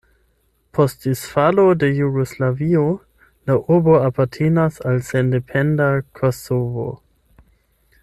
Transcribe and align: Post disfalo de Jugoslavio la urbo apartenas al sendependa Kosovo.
Post 0.77 1.03
disfalo 1.07 1.65
de 1.83 1.89
Jugoslavio 1.97 2.81
la 3.51 3.59
urbo 3.77 4.01
apartenas 4.09 4.83
al 4.93 5.01
sendependa 5.11 5.91
Kosovo. 6.23 6.93